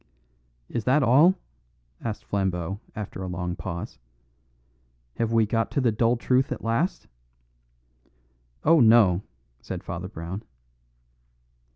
[0.67, 1.35] "Is that all?"
[2.03, 3.99] asked Flambeau after a long pause.
[5.17, 7.05] "Have we got to the dull truth at last?"
[8.63, 9.21] "Oh, no,"
[9.61, 10.41] said Father Brown.